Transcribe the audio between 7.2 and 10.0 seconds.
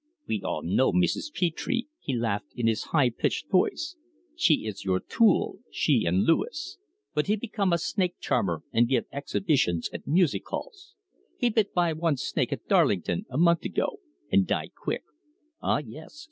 he become a snake charmer and give exhibitions